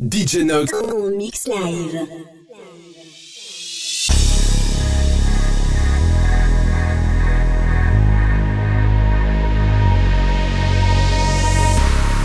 [0.00, 0.70] DJ Nox.
[0.70, 2.06] En mix live.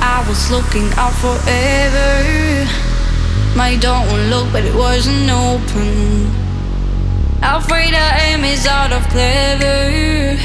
[0.02, 2.70] I was looking out forever.
[3.56, 6.30] My door won't look, but it wasn't open.
[7.42, 10.38] Afraid I am is out of clever.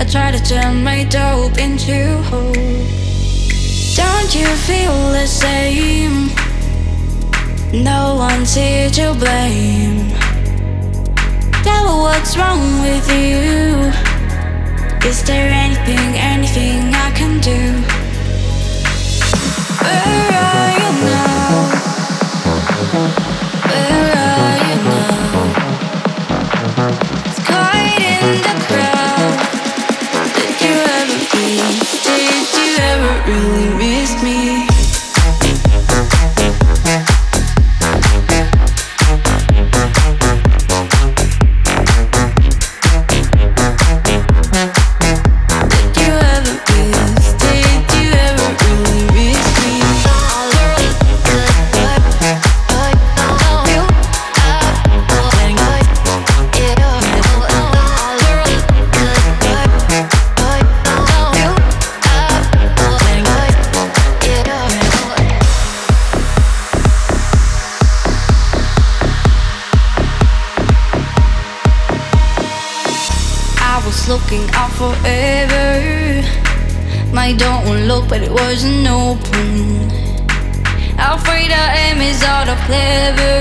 [0.00, 2.56] I try to turn my dope into hope.
[3.94, 6.41] Don't you feel the same?
[7.72, 10.10] No one's here to blame.
[11.64, 13.90] Tell me what's wrong with you.
[15.08, 17.80] Is there anything, anything I can do?
[19.80, 21.64] Where are you now?
[23.70, 25.32] Where are you now?
[27.48, 29.36] Caught in the crowd.
[30.36, 32.04] Did you ever miss?
[32.04, 33.91] Did you ever really miss
[74.82, 75.68] forever.
[77.12, 79.90] My door won't look, but it wasn't open.
[81.14, 83.36] Afraid I am is out of clever.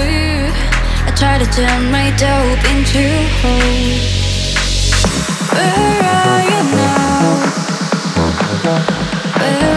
[1.07, 3.03] I try to turn my dope into
[3.41, 4.01] hope.
[5.55, 7.23] Where are you now?
[9.39, 9.70] Where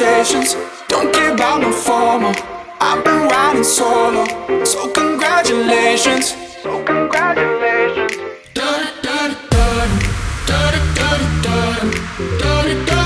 [0.00, 0.54] expectations.
[0.86, 2.32] Don't care about no formal.
[2.80, 4.24] I've been riding solo.
[4.64, 6.34] So congratulations.
[6.62, 8.12] So congratulations.
[8.54, 9.86] Da da da
[10.46, 11.10] da da da da
[11.42, 11.82] da da
[12.38, 12.97] da da da.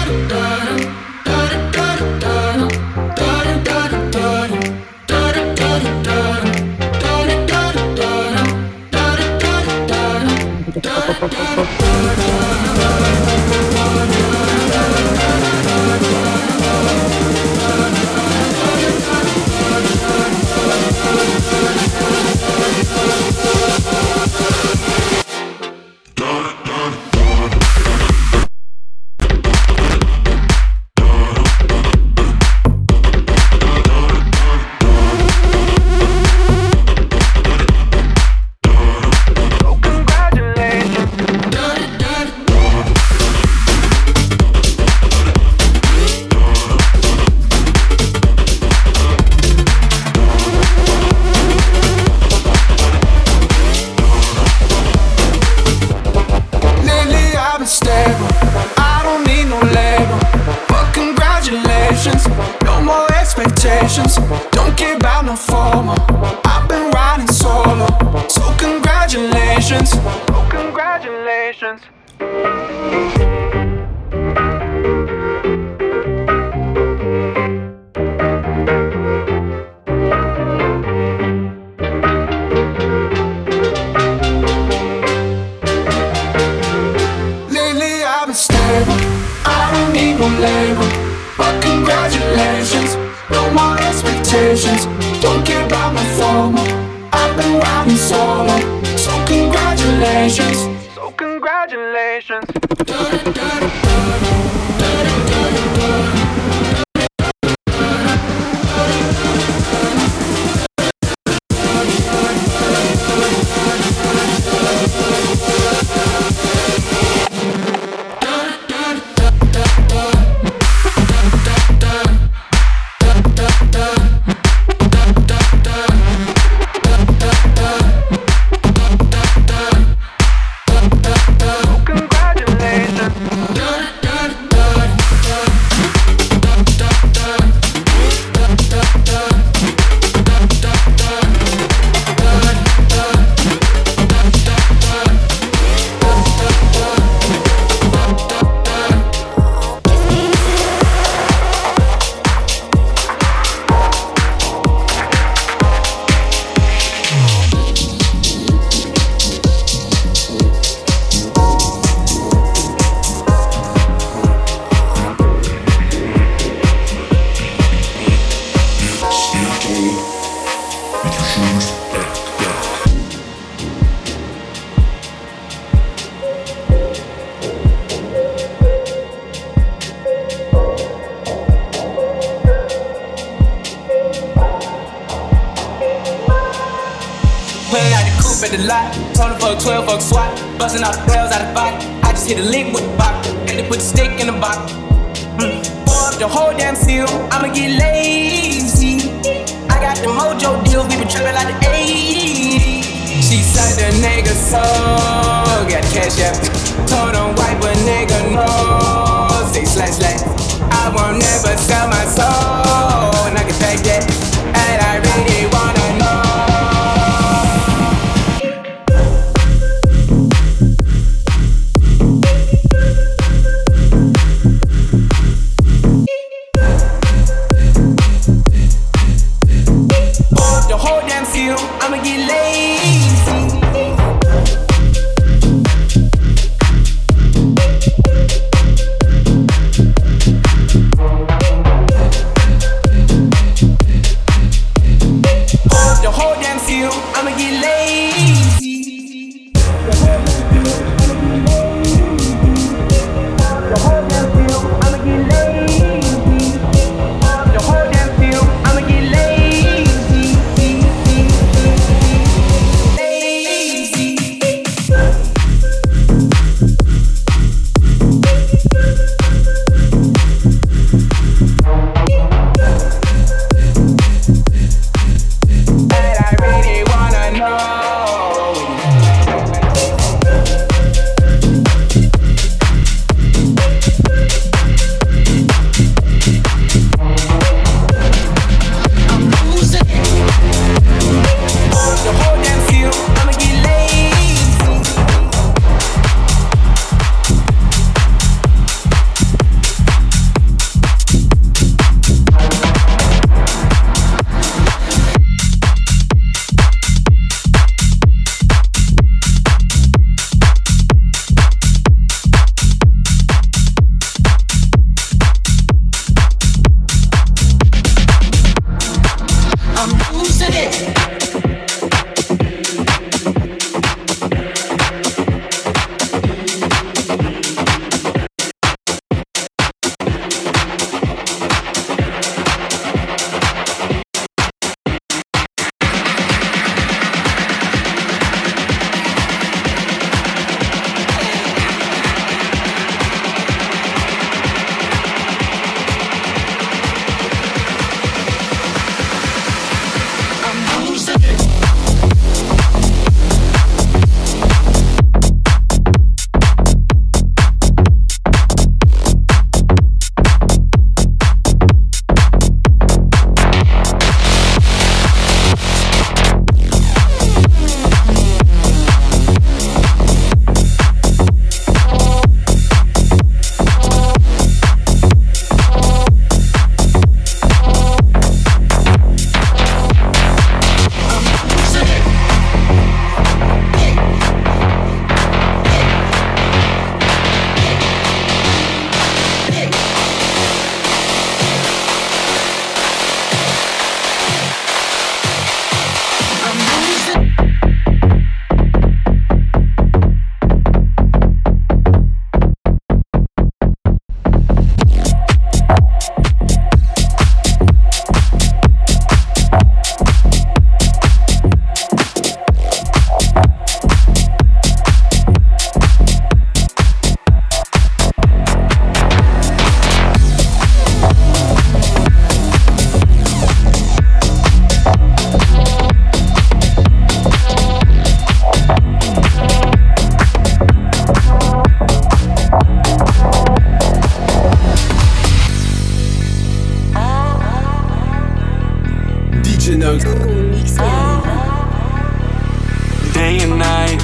[443.12, 444.00] Day and night.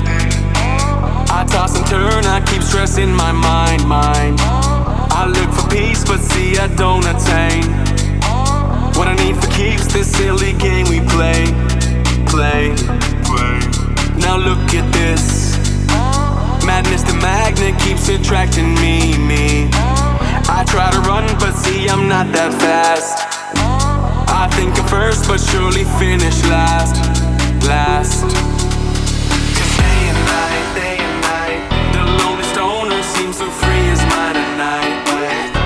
[1.31, 4.39] I toss and turn, I keep stressing my mind, mind.
[4.41, 7.65] I look for peace, but see I don't attain.
[8.99, 11.47] What I need for keeps this silly game we play
[12.29, 12.75] Play,
[13.25, 13.59] play.
[14.21, 15.57] Now look at this.
[16.67, 19.71] Madness the magnet keeps attracting me, me.
[20.51, 23.28] I try to run, but see I'm not that fast.
[24.57, 26.95] Think of first, but surely finish last,
[27.67, 28.23] last.
[29.79, 34.57] Day and night, day and night, the lonely stoner seems so free as mine at
[34.57, 35.58] night.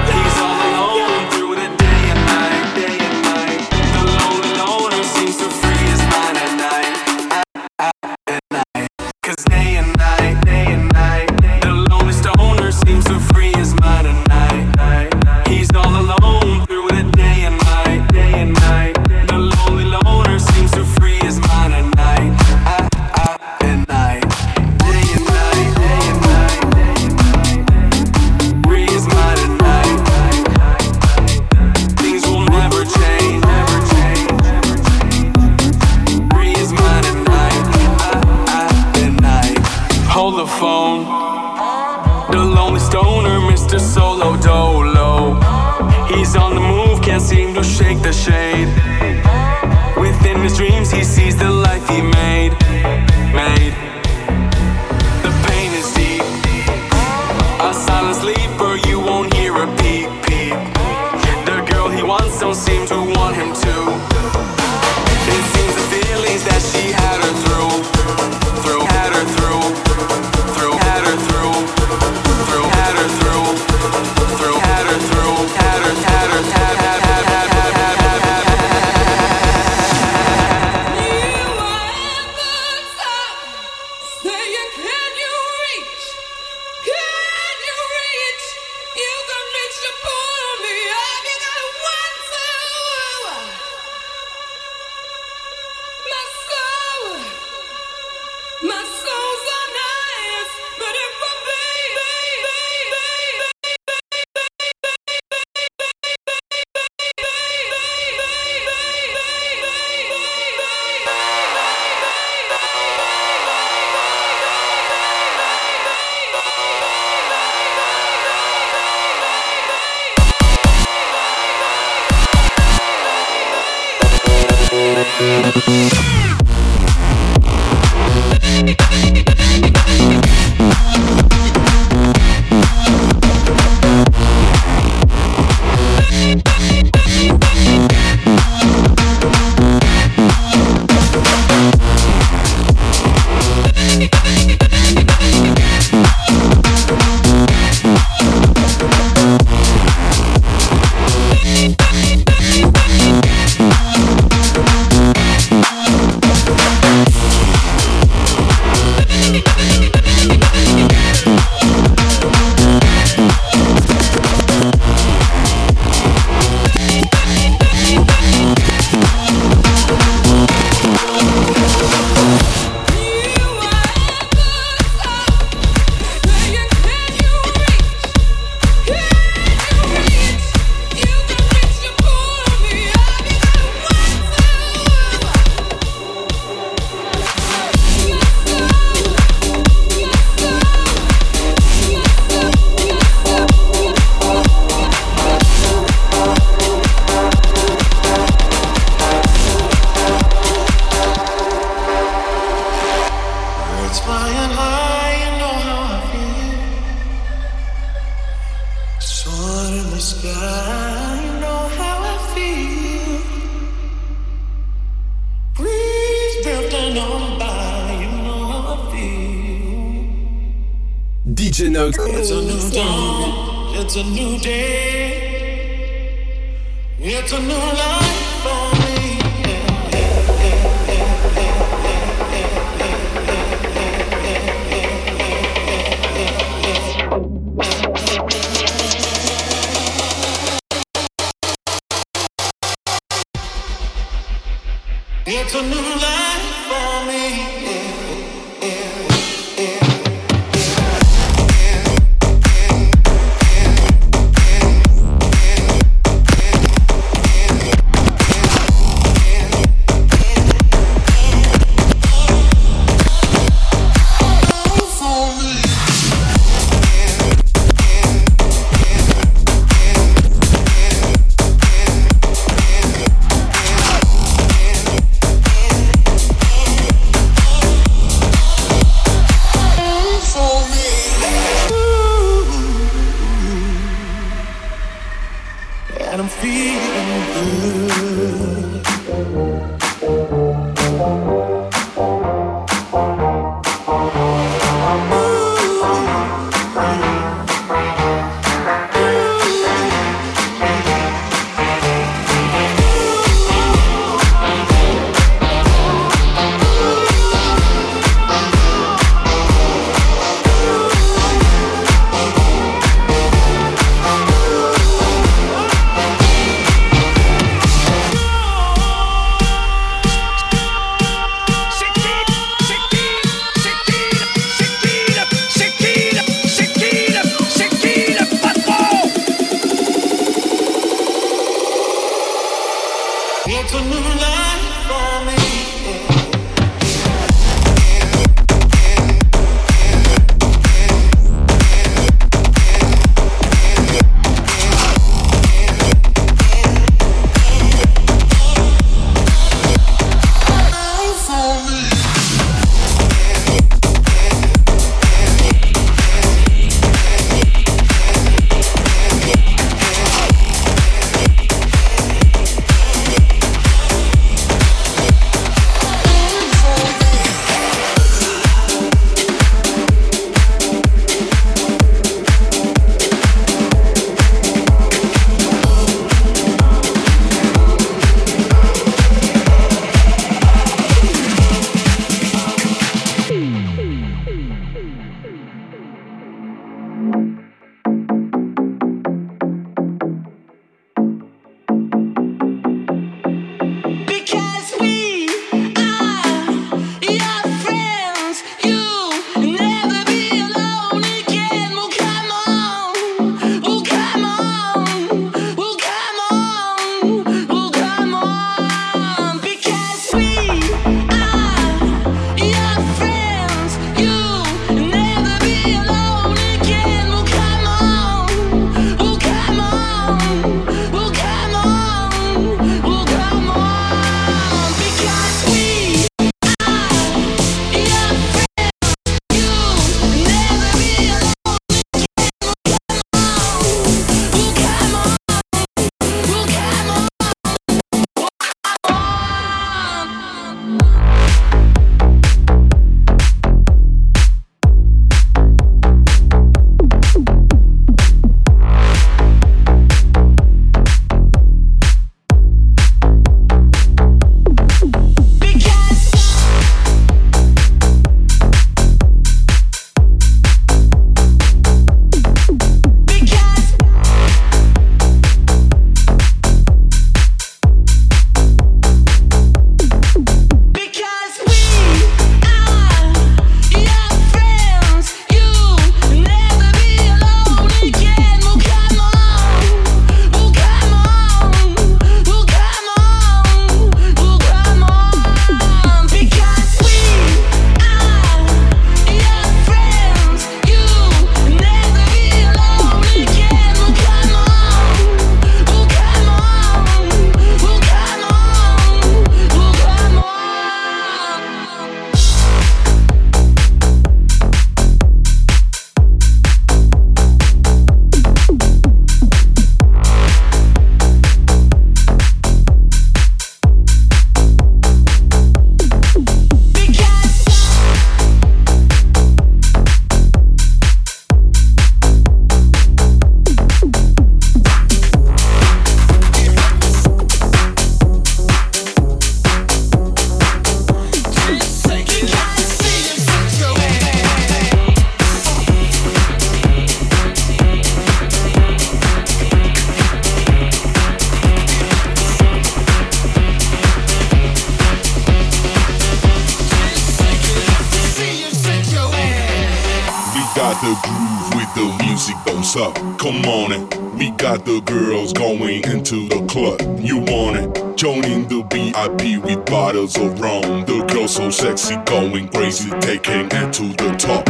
[560.02, 560.86] girls around.
[560.86, 564.41] The girls so sexy, going crazy, taking it to the top.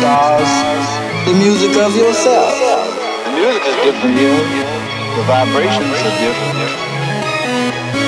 [0.00, 0.48] stars,
[1.28, 2.56] the music of yourself.
[3.24, 4.40] The music is different here.
[5.16, 6.72] The vibrations are different.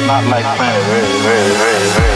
[0.08, 2.11] Not like planet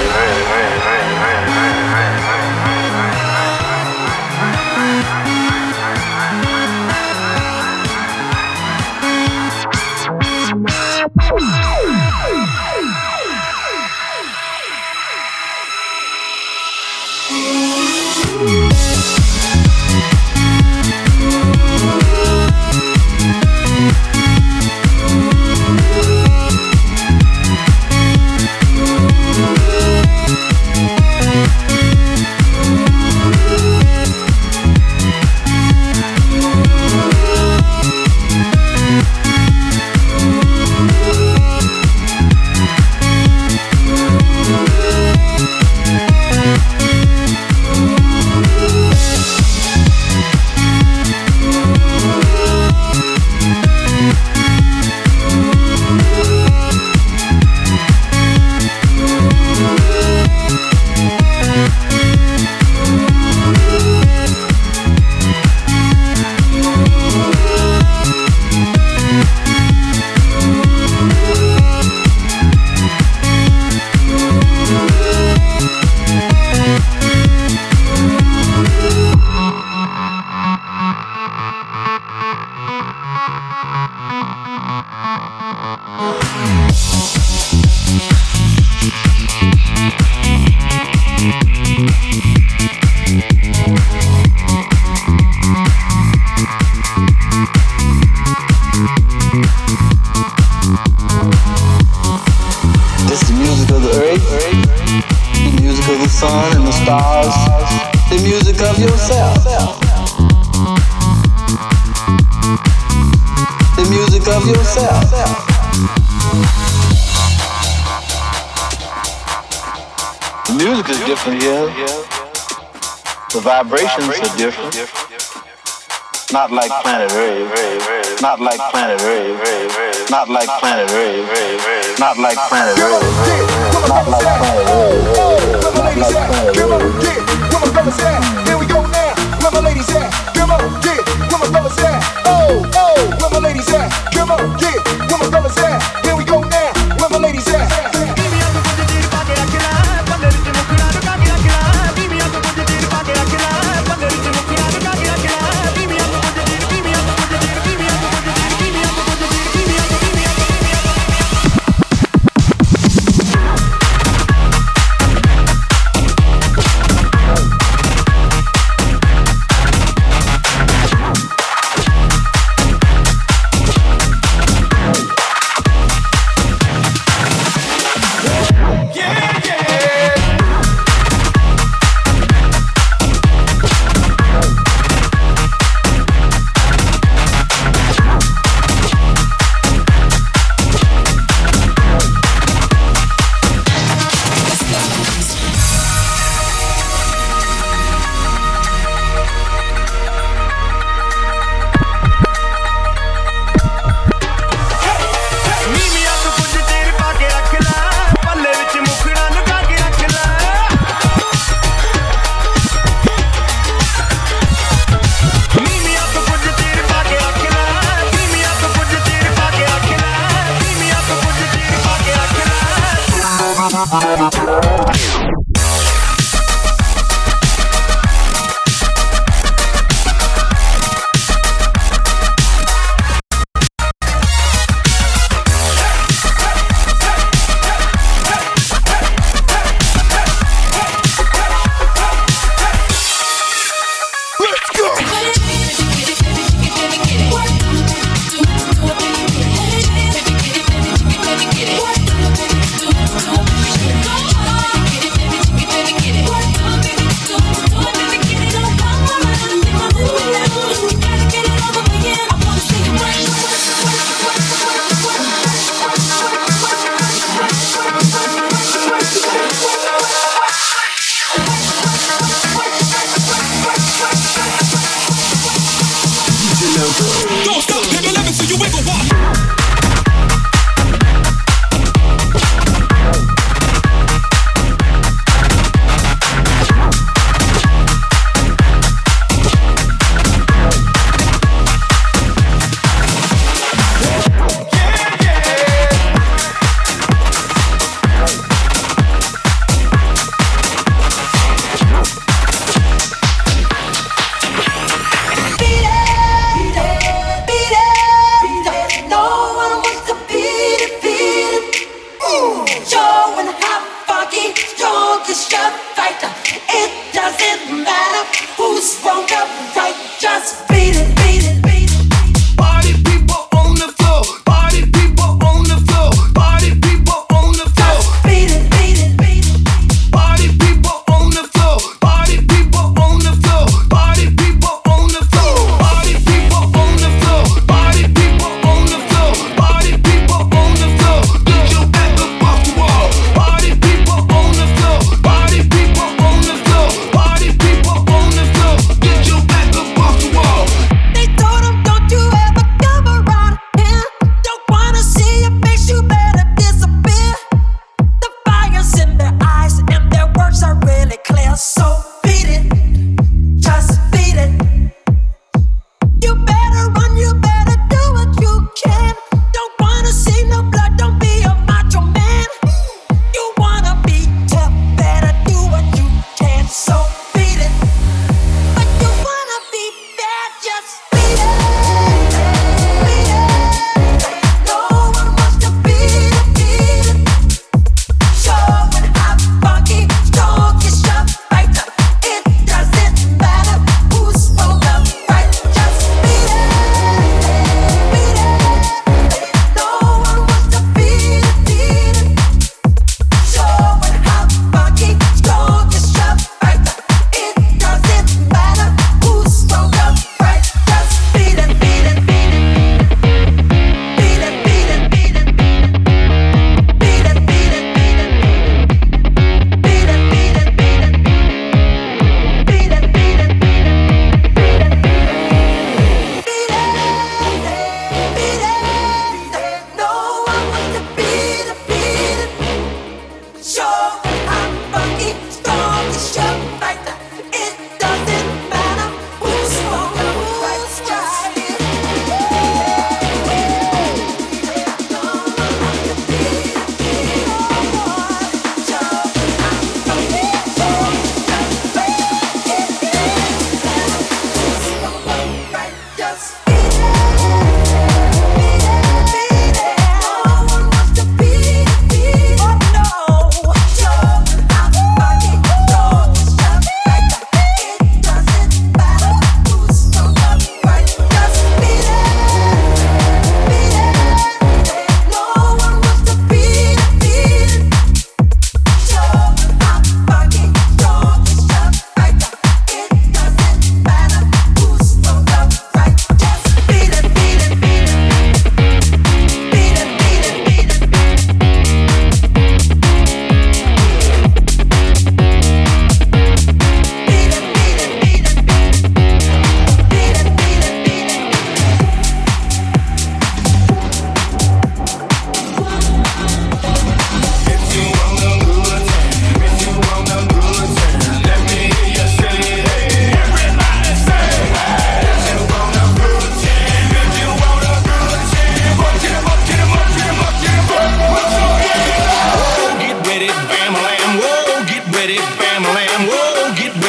[126.37, 128.21] Not like planet Earth.
[128.21, 130.11] Not like planet Earth.
[130.11, 131.99] Not like planet Earth.
[131.99, 133.89] Not like planet Earth.
[133.89, 134.65] Not like planet Earth.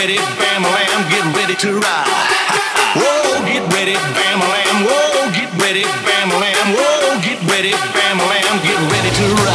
[0.07, 2.07] Ready, bam, lamb, get ready to ride.
[2.95, 8.57] Whoa, get ready, bam, lamb, whoa, get ready, bam, lamb, whoa, get ready, bam, lamb,
[8.63, 9.46] get ready to ride.